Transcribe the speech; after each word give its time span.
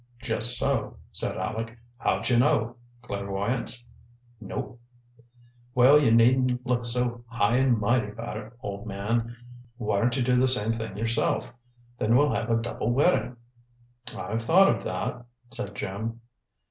"Just 0.23 0.57
so," 0.57 0.97
said 1.11 1.37
Aleck. 1.37 1.77
"How'd 1.99 2.27
you 2.27 2.39
know? 2.39 2.77
Clairvoyance?" 3.03 3.87
"Nope." 4.39 4.79
"Well, 5.75 5.99
you 5.99 6.09
needn't 6.09 6.65
look 6.65 6.85
so 6.87 7.23
high 7.27 7.57
and 7.57 7.79
mighty 7.79 8.07
about 8.07 8.37
it, 8.37 8.51
old 8.63 8.87
man. 8.87 9.37
Why 9.77 10.01
don't 10.01 10.17
you 10.17 10.23
do 10.23 10.33
the 10.35 10.47
same 10.47 10.71
thing 10.73 10.97
yourself? 10.97 11.53
Then 11.99 12.17
we'll 12.17 12.33
have 12.33 12.49
a 12.49 12.59
double 12.59 12.91
wedding." 12.91 13.35
"I've 14.17 14.41
thought 14.41 14.75
of 14.75 14.83
that," 14.85 15.23
said 15.51 15.75
Jim. 15.75 16.19